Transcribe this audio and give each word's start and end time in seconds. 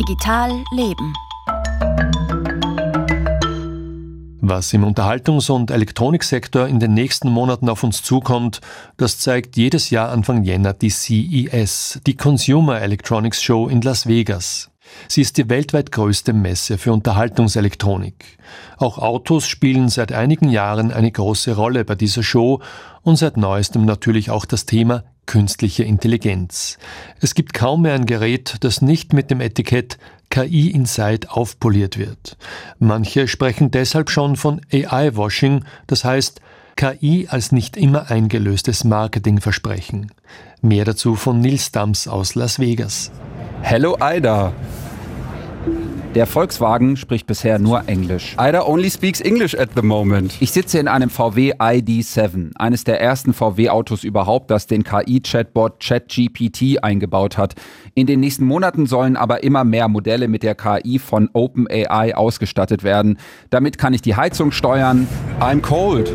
Digital 0.00 0.64
Leben. 0.72 1.12
Was 4.40 4.72
im 4.72 4.82
Unterhaltungs- 4.82 5.50
und 5.50 5.70
Elektroniksektor 5.70 6.66
in 6.66 6.80
den 6.80 6.94
nächsten 6.94 7.28
Monaten 7.28 7.68
auf 7.68 7.84
uns 7.84 8.02
zukommt, 8.02 8.62
das 8.96 9.18
zeigt 9.18 9.58
jedes 9.58 9.90
Jahr 9.90 10.08
Anfang 10.08 10.42
Jänner 10.42 10.72
die 10.72 10.88
CES, 10.88 12.00
die 12.06 12.16
Consumer 12.16 12.80
Electronics 12.80 13.42
Show 13.42 13.68
in 13.68 13.82
Las 13.82 14.06
Vegas. 14.06 14.70
Sie 15.06 15.20
ist 15.20 15.36
die 15.36 15.50
weltweit 15.50 15.92
größte 15.92 16.32
Messe 16.32 16.78
für 16.78 16.94
Unterhaltungselektronik. 16.94 18.38
Auch 18.78 18.96
Autos 18.96 19.46
spielen 19.46 19.90
seit 19.90 20.12
einigen 20.12 20.48
Jahren 20.48 20.92
eine 20.92 21.12
große 21.12 21.54
Rolle 21.54 21.84
bei 21.84 21.94
dieser 21.94 22.22
Show 22.22 22.62
und 23.02 23.16
seit 23.16 23.36
neuestem 23.36 23.84
natürlich 23.84 24.30
auch 24.30 24.46
das 24.46 24.64
Thema 24.64 25.04
künstliche 25.30 25.84
Intelligenz. 25.84 26.76
Es 27.20 27.36
gibt 27.36 27.54
kaum 27.54 27.82
mehr 27.82 27.94
ein 27.94 28.04
Gerät, 28.04 28.56
das 28.62 28.82
nicht 28.82 29.12
mit 29.12 29.30
dem 29.30 29.40
Etikett 29.40 29.96
KI 30.28 30.70
Inside 30.70 31.30
aufpoliert 31.30 31.98
wird. 31.98 32.36
Manche 32.80 33.28
sprechen 33.28 33.70
deshalb 33.70 34.10
schon 34.10 34.34
von 34.34 34.60
AI-Washing, 34.72 35.64
das 35.86 36.04
heißt 36.04 36.40
KI 36.74 37.28
als 37.30 37.52
nicht 37.52 37.76
immer 37.76 38.10
eingelöstes 38.10 38.82
Marketingversprechen. 38.82 40.10
Mehr 40.62 40.84
dazu 40.84 41.14
von 41.14 41.40
Nils 41.40 41.70
Dams 41.70 42.08
aus 42.08 42.34
Las 42.34 42.58
Vegas. 42.58 43.12
Hello 43.62 43.96
Ida. 44.02 44.52
Der 46.16 46.26
Volkswagen 46.26 46.96
spricht 46.96 47.28
bisher 47.28 47.60
nur 47.60 47.84
Englisch. 47.86 48.34
Ida 48.36 48.66
only 48.66 48.90
speaks 48.90 49.20
English 49.20 49.54
at 49.54 49.68
the 49.76 49.82
moment. 49.82 50.34
Ich 50.40 50.50
sitze 50.50 50.80
in 50.80 50.88
einem 50.88 51.08
VW 51.08 51.52
ID7, 51.54 52.50
eines 52.56 52.82
der 52.82 53.00
ersten 53.00 53.32
VW-Autos 53.32 54.02
überhaupt, 54.02 54.50
das 54.50 54.66
den 54.66 54.82
KI-Chatbot 54.82 55.78
ChatGPT 55.78 56.82
eingebaut 56.82 57.38
hat. 57.38 57.54
In 57.94 58.08
den 58.08 58.18
nächsten 58.18 58.44
Monaten 58.44 58.86
sollen 58.86 59.16
aber 59.16 59.44
immer 59.44 59.62
mehr 59.62 59.86
Modelle 59.86 60.26
mit 60.26 60.42
der 60.42 60.56
KI 60.56 60.98
von 60.98 61.30
OpenAI 61.32 62.16
ausgestattet 62.16 62.82
werden. 62.82 63.16
Damit 63.50 63.78
kann 63.78 63.94
ich 63.94 64.02
die 64.02 64.16
Heizung 64.16 64.50
steuern. 64.50 65.06
I'm 65.38 65.60
cold. 65.60 66.12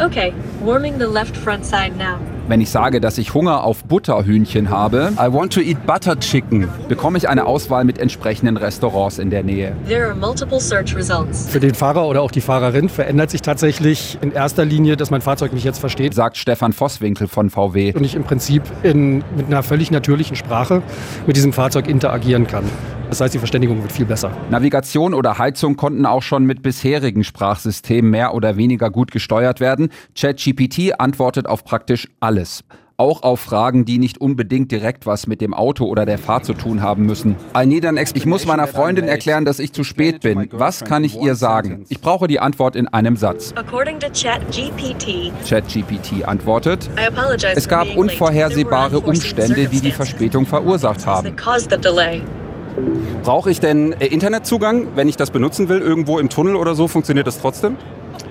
Okay, 0.00 0.32
warming 0.64 0.98
the 0.98 1.06
left 1.06 1.36
front 1.36 1.64
side 1.64 1.92
now. 1.96 2.18
Wenn 2.52 2.60
ich 2.60 2.68
sage, 2.68 3.00
dass 3.00 3.16
ich 3.16 3.32
Hunger 3.32 3.64
auf 3.64 3.82
Butterhühnchen 3.84 4.68
habe, 4.68 5.14
I 5.14 5.32
want 5.32 5.54
to 5.54 5.60
eat 5.62 5.86
butter 5.86 6.20
chicken, 6.20 6.68
bekomme 6.86 7.16
ich 7.16 7.30
eine 7.30 7.46
Auswahl 7.46 7.82
mit 7.84 7.96
entsprechenden 7.96 8.58
Restaurants 8.58 9.18
in 9.18 9.30
der 9.30 9.42
Nähe. 9.42 9.74
There 9.88 10.08
are 10.08 10.14
multiple 10.14 10.60
search 10.60 10.94
results. 10.94 11.48
Für 11.48 11.60
den 11.60 11.74
Fahrer 11.74 12.06
oder 12.06 12.20
auch 12.20 12.30
die 12.30 12.42
Fahrerin 12.42 12.90
verändert 12.90 13.30
sich 13.30 13.40
tatsächlich 13.40 14.18
in 14.20 14.32
erster 14.32 14.66
Linie, 14.66 14.98
dass 14.98 15.10
mein 15.10 15.22
Fahrzeug 15.22 15.54
mich 15.54 15.64
jetzt 15.64 15.78
versteht. 15.78 16.12
Sagt 16.12 16.36
Stefan 16.36 16.74
Vosswinkel 16.74 17.26
von 17.26 17.48
VW. 17.48 17.94
Und 17.94 18.04
ich 18.04 18.14
im 18.14 18.24
Prinzip 18.24 18.64
in, 18.82 19.24
mit 19.34 19.46
einer 19.46 19.62
völlig 19.62 19.90
natürlichen 19.90 20.36
Sprache 20.36 20.82
mit 21.26 21.36
diesem 21.36 21.54
Fahrzeug 21.54 21.88
interagieren 21.88 22.46
kann. 22.46 22.64
Das 23.12 23.20
heißt, 23.20 23.34
die 23.34 23.38
Verständigung 23.38 23.82
wird 23.82 23.92
viel 23.92 24.06
besser. 24.06 24.34
Navigation 24.48 25.12
oder 25.12 25.36
Heizung 25.36 25.76
konnten 25.76 26.06
auch 26.06 26.22
schon 26.22 26.46
mit 26.46 26.62
bisherigen 26.62 27.24
Sprachsystemen 27.24 28.10
mehr 28.10 28.32
oder 28.32 28.56
weniger 28.56 28.88
gut 28.90 29.10
gesteuert 29.10 29.60
werden. 29.60 29.90
ChatGPT 30.18 30.98
antwortet 30.98 31.46
auf 31.46 31.62
praktisch 31.62 32.08
alles. 32.20 32.64
Auch 32.96 33.22
auf 33.22 33.40
Fragen, 33.40 33.84
die 33.84 33.98
nicht 33.98 34.18
unbedingt 34.18 34.72
direkt 34.72 35.04
was 35.04 35.26
mit 35.26 35.42
dem 35.42 35.52
Auto 35.52 35.84
oder 35.84 36.06
der 36.06 36.16
Fahrt 36.16 36.46
zu 36.46 36.54
tun 36.54 36.80
haben 36.80 37.04
müssen. 37.04 37.36
Ich 38.14 38.24
muss 38.24 38.46
meiner 38.46 38.66
Freundin 38.66 39.08
erklären, 39.08 39.44
dass 39.44 39.58
ich 39.58 39.74
zu 39.74 39.84
spät 39.84 40.22
bin. 40.22 40.48
Was 40.50 40.82
kann 40.82 41.04
ich 41.04 41.20
ihr 41.20 41.34
sagen? 41.34 41.84
Ich 41.90 42.00
brauche 42.00 42.28
die 42.28 42.40
Antwort 42.40 42.76
in 42.76 42.88
einem 42.88 43.16
Satz. 43.16 43.52
ChatGPT, 45.46 46.24
antwortet, 46.24 46.88
I 46.98 47.08
apologize 47.08 47.52
es 47.56 47.68
gab 47.68 47.94
unvorhersehbare 47.94 49.00
Umstände, 49.00 49.66
die 49.66 49.80
die 49.82 49.92
Verspätung 49.92 50.46
verursacht 50.46 51.04
haben. 51.04 51.36
Brauche 53.22 53.50
ich 53.50 53.60
denn 53.60 53.92
äh, 53.92 54.06
Internetzugang, 54.06 54.88
wenn 54.94 55.08
ich 55.08 55.16
das 55.16 55.30
benutzen 55.30 55.68
will, 55.68 55.80
irgendwo 55.80 56.18
im 56.18 56.28
Tunnel 56.28 56.56
oder 56.56 56.74
so? 56.74 56.88
Funktioniert 56.88 57.26
das 57.26 57.40
trotzdem? 57.40 57.76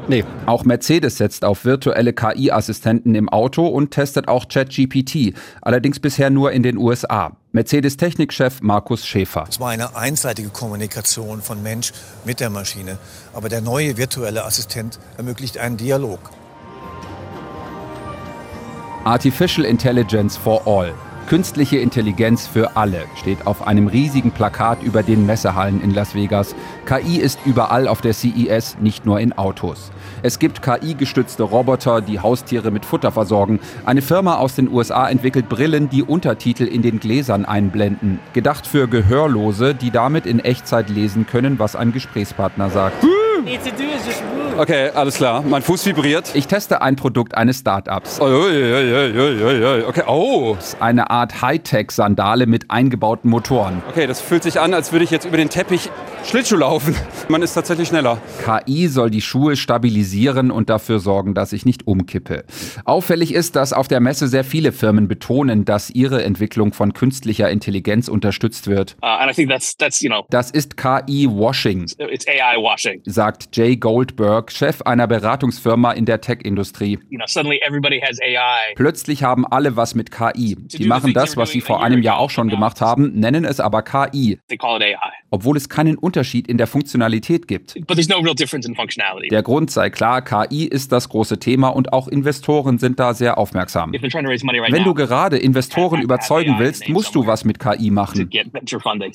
Nee, 0.07 0.25
Auch 0.45 0.65
Mercedes 0.65 1.17
setzt 1.17 1.45
auf 1.45 1.63
virtuelle 1.63 2.13
KI-Assistenten 2.13 3.15
im 3.15 3.29
Auto 3.29 3.67
und 3.67 3.91
testet 3.91 4.27
auch 4.27 4.47
ChatGPT, 4.47 5.33
allerdings 5.61 5.99
bisher 5.99 6.29
nur 6.29 6.51
in 6.51 6.63
den 6.63 6.77
USA. 6.77 7.37
Mercedes-Technikchef 7.51 8.61
Markus 8.61 9.05
Schäfer. 9.05 9.45
Es 9.47 9.59
war 9.59 9.69
eine 9.69 9.95
einseitige 9.95 10.49
Kommunikation 10.49 11.41
von 11.41 11.61
Mensch 11.61 11.91
mit 12.25 12.39
der 12.39 12.49
Maschine. 12.49 12.97
Aber 13.33 13.49
der 13.49 13.61
neue 13.61 13.97
virtuelle 13.97 14.45
Assistent 14.45 14.99
ermöglicht 15.17 15.57
einen 15.57 15.77
Dialog. 15.77 16.19
Artificial 19.03 19.65
Intelligence 19.65 20.37
for 20.37 20.65
All. 20.65 20.93
Künstliche 21.27 21.77
Intelligenz 21.77 22.45
für 22.47 22.75
alle 22.75 23.05
steht 23.15 23.47
auf 23.47 23.65
einem 23.65 23.87
riesigen 23.87 24.31
Plakat 24.31 24.83
über 24.83 25.01
den 25.01 25.25
Messehallen 25.25 25.81
in 25.81 25.93
Las 25.93 26.13
Vegas. 26.13 26.55
KI 26.85 27.17
ist 27.17 27.39
überall 27.45 27.87
auf 27.87 28.01
der 28.01 28.13
CES, 28.13 28.77
nicht 28.81 29.05
nur 29.05 29.19
in 29.19 29.31
Autos. 29.37 29.91
Es 30.23 30.39
gibt 30.39 30.61
KI-gestützte 30.61 31.43
Roboter, 31.43 32.01
die 32.01 32.19
Haustiere 32.19 32.71
mit 32.71 32.83
Futter 32.83 33.11
versorgen. 33.11 33.59
Eine 33.85 34.01
Firma 34.01 34.35
aus 34.35 34.55
den 34.55 34.69
USA 34.69 35.09
entwickelt 35.09 35.47
Brillen, 35.47 35.89
die 35.89 36.03
Untertitel 36.03 36.63
in 36.63 36.81
den 36.81 36.99
Gläsern 36.99 37.45
einblenden. 37.45 38.19
Gedacht 38.33 38.67
für 38.67 38.87
Gehörlose, 38.87 39.73
die 39.73 39.91
damit 39.91 40.25
in 40.25 40.39
Echtzeit 40.39 40.89
lesen 40.89 41.25
können, 41.27 41.59
was 41.59 41.75
ein 41.77 41.93
Gesprächspartner 41.93 42.69
sagt. 42.69 43.05
Okay, 44.57 44.89
alles 44.93 45.15
klar. 45.15 45.41
Mein 45.41 45.61
Fuß 45.61 45.85
vibriert. 45.85 46.31
Ich 46.33 46.47
teste 46.47 46.81
ein 46.81 46.95
Produkt 46.95 47.35
eines 47.35 47.59
Startups. 47.59 48.19
Okay, 49.87 50.03
oh. 50.07 50.57
Eine 50.79 51.09
Art 51.09 51.41
Hightech-Sandale 51.41 52.45
mit 52.45 52.69
eingebauten 52.69 53.29
Motoren. 53.29 53.81
Okay, 53.89 54.07
das 54.07 54.21
fühlt 54.21 54.43
sich 54.43 54.59
an, 54.59 54.73
als 54.73 54.91
würde 54.91 55.05
ich 55.05 55.11
jetzt 55.11 55.25
über 55.25 55.37
den 55.37 55.49
Teppich 55.49 55.89
Schlittschuh 56.23 56.55
laufen. 56.55 56.95
Man 57.29 57.41
ist 57.41 57.53
tatsächlich 57.53 57.87
schneller. 57.87 58.17
KI 58.43 58.87
soll 58.87 59.09
die 59.09 59.21
Schuhe 59.21 59.55
stabilisieren 59.55 60.51
und 60.51 60.69
dafür 60.69 60.99
sorgen, 60.99 61.33
dass 61.33 61.51
ich 61.51 61.65
nicht 61.65 61.87
umkippe. 61.87 62.45
Auffällig 62.85 63.33
ist, 63.33 63.55
dass 63.55 63.73
auf 63.73 63.87
der 63.87 63.99
Messe 63.99 64.27
sehr 64.27 64.43
viele 64.43 64.71
Firmen 64.71 65.07
betonen, 65.07 65.65
dass 65.65 65.89
ihre 65.89 66.23
Entwicklung 66.23 66.73
von 66.73 66.93
künstlicher 66.93 67.49
Intelligenz 67.49 68.07
unterstützt 68.07 68.67
wird. 68.67 68.95
Uh, 69.01 69.07
and 69.07 69.31
I 69.31 69.33
think 69.33 69.49
that's 69.49 69.75
that's 69.75 70.01
you 70.01 70.09
know 70.09 70.25
Das 70.29 70.51
ist 70.51 70.77
KI-Washing, 70.77 71.87
sagt 73.05 73.55
Jay 73.55 73.75
Goldberg, 73.75 74.51
Chef 74.51 74.81
einer 74.83 75.07
Beratungsfirma 75.07 75.91
in 75.91 76.05
der 76.05 76.21
Tech-Industrie. 76.21 76.99
You 77.09 77.17
know. 77.17 77.25
Plötzlich 78.75 79.23
haben 79.23 79.45
alle 79.47 79.75
was 79.75 79.95
mit 79.95 80.11
KI. 80.11 80.55
Die 80.55 80.85
machen 80.85 81.13
das, 81.13 81.35
was 81.35 81.49
sie 81.49 81.61
vor 81.61 81.83
einem 81.83 82.03
Jahr 82.03 82.19
auch 82.19 82.29
schon 82.29 82.47
gemacht 82.47 82.79
haben, 82.79 83.11
nennen 83.13 83.43
es 83.43 83.59
aber 83.59 83.81
KI, 83.81 84.39
They 84.47 84.57
call 84.57 84.77
it 84.81 84.83
AI, 84.83 85.11
obwohl 85.31 85.57
es 85.57 85.67
keinen 85.67 85.97
Unterschied 85.97 86.10
in 86.47 86.57
der 86.57 86.67
Funktionalität 86.67 87.47
gibt. 87.47 87.75
but 87.87 87.95
there's 87.95 88.09
no 88.09 88.19
real 88.19 88.35
difference 88.35 88.67
in 88.67 88.75
functionality. 88.75 89.29
Der 89.29 89.43
Grund 89.43 89.71
sei 89.71 89.89
klar, 89.89 90.21
KI 90.21 90.65
ist 90.65 90.91
das 90.91 91.09
große 91.09 91.39
Thema 91.39 91.69
und 91.69 91.93
auch 91.93 92.07
Investoren 92.07 92.77
sind 92.77 92.99
da 92.99 93.13
sehr 93.13 93.37
aufmerksam. 93.37 93.91
Wenn 93.93 94.83
now 94.83 94.83
du 94.83 94.93
gerade 94.93 95.37
Investoren 95.37 96.01
überzeugen 96.01 96.55
willst, 96.57 96.87
musst 96.89 97.15
du 97.15 97.25
was 97.27 97.45
mit 97.45 97.59
KI 97.59 97.91
machen. 97.91 98.29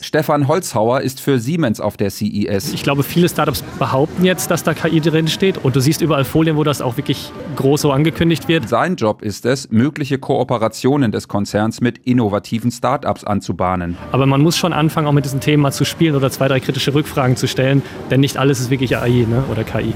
Stefan 0.00 0.48
Holzhauer 0.48 1.00
ist 1.00 1.20
für 1.20 1.38
Siemens 1.38 1.80
auf 1.80 1.96
der 1.96 2.10
CES. 2.10 2.72
Ich 2.72 2.82
glaube, 2.82 3.02
viele 3.02 3.28
Startups 3.28 3.62
behaupten 3.78 4.24
jetzt, 4.24 4.50
dass 4.50 4.62
da 4.62 4.74
KI 4.74 5.00
drin 5.00 5.28
steht 5.28 5.58
und 5.58 5.76
du 5.76 5.80
siehst 5.80 6.00
überall 6.00 6.24
Folien, 6.24 6.56
wo 6.56 6.64
das 6.64 6.80
auch 6.80 6.96
wirklich 6.96 7.30
groß 7.56 7.82
so 7.82 7.92
angekündigt 7.92 8.48
wird. 8.48 8.68
Sein 8.68 8.96
Job 8.96 9.22
ist 9.22 9.46
es, 9.46 9.70
mögliche 9.70 10.18
Kooperationen 10.18 11.12
des 11.12 11.28
Konzerns 11.28 11.80
mit 11.80 11.98
innovativen 11.98 12.70
Startups 12.70 13.24
anzubahnen. 13.24 13.96
Aber 14.12 14.26
man 14.26 14.40
muss 14.40 14.56
schon 14.56 14.72
anfangen, 14.72 15.06
auch 15.06 15.12
mit 15.12 15.24
diesen 15.24 15.40
Themen 15.40 15.62
mal 15.62 15.72
zu 15.72 15.84
spielen 15.84 16.14
oder 16.14 16.30
zwei, 16.30 16.48
drei 16.48 16.60
kritische 16.86 16.94
Rückfragen 16.94 17.36
zu 17.36 17.48
stellen, 17.48 17.82
denn 18.10 18.20
nicht 18.20 18.36
alles 18.36 18.60
ist 18.60 18.70
wirklich 18.70 18.96
AI 18.96 19.26
ne? 19.28 19.44
oder 19.50 19.64
KI. 19.64 19.92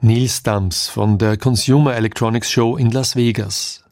Nils 0.00 0.42
Dams 0.42 0.88
von 0.88 1.18
der 1.18 1.36
Consumer 1.36 1.94
Electronics 1.94 2.50
Show 2.50 2.76
in 2.76 2.90
Las 2.90 3.14
Vegas. 3.14 3.84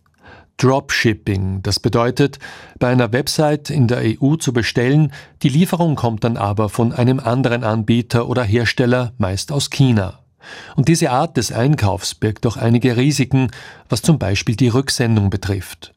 Dropshipping, 0.56 1.62
das 1.62 1.78
bedeutet, 1.80 2.38
bei 2.78 2.88
einer 2.88 3.12
Website 3.12 3.70
in 3.70 3.86
der 3.86 4.02
EU 4.02 4.34
zu 4.36 4.52
bestellen, 4.52 5.12
die 5.42 5.48
Lieferung 5.48 5.94
kommt 5.94 6.24
dann 6.24 6.36
aber 6.36 6.68
von 6.68 6.92
einem 6.92 7.20
anderen 7.20 7.64
Anbieter 7.64 8.28
oder 8.28 8.42
Hersteller, 8.42 9.12
meist 9.16 9.52
aus 9.52 9.70
China. 9.70 10.18
Und 10.74 10.88
diese 10.88 11.10
Art 11.10 11.36
des 11.36 11.52
Einkaufs 11.52 12.14
birgt 12.14 12.44
auch 12.46 12.56
einige 12.56 12.96
Risiken, 12.96 13.50
was 13.88 14.02
zum 14.02 14.18
Beispiel 14.18 14.56
die 14.56 14.68
Rücksendung 14.68 15.30
betrifft. 15.30 15.92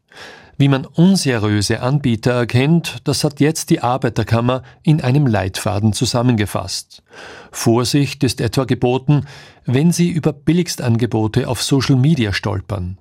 Wie 0.58 0.68
man 0.68 0.86
unseriöse 0.86 1.82
Anbieter 1.82 2.32
erkennt, 2.34 2.98
das 3.06 3.24
hat 3.24 3.40
jetzt 3.40 3.70
die 3.70 3.82
Arbeiterkammer 3.82 4.64
in 4.84 5.02
einem 5.02 5.26
Leitfaden 5.26 5.94
zusammengefasst. 5.94 7.04
Vorsicht 7.52 8.24
ist 8.24 8.42
etwa 8.42 8.66
geboten, 8.66 9.26
wenn 9.66 9.92
Sie 9.92 10.10
über 10.10 10.34
Billigstangebote 10.34 11.48
auf 11.48 11.64
Social 11.64 11.96
Media 11.96 12.34
stolpern. 12.34 12.98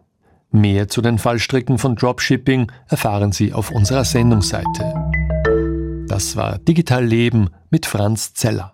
Mehr 0.50 0.88
zu 0.88 1.00
den 1.00 1.19
Fallstricken 1.19 1.78
von 1.78 1.96
Dropshipping 1.96 2.70
erfahren 2.87 3.32
Sie 3.32 3.54
auf 3.54 3.70
unserer 3.70 4.04
Sendungsseite. 4.04 4.94
Das 6.08 6.37
war 6.37 6.58
Digital 6.58 7.04
Leben 7.04 7.49
mit 7.70 7.87
Franz 7.87 8.34
Zeller. 8.34 8.70